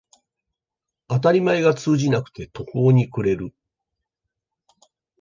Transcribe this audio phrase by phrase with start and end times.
[1.07, 3.53] 当たり前が通じなくて途方に暮れる